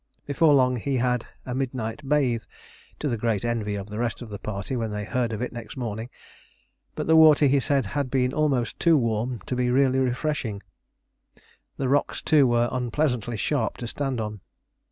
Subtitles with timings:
[0.25, 2.41] Before long he had a midnight bathe,
[2.97, 5.53] to the great envy of the rest of the party when they heard of it
[5.53, 6.09] next morning;
[6.95, 10.63] but the water, he said, had been almost too warm to be really refreshing;
[11.77, 14.39] the rocks, too, were unpleasantly sharp to stand on.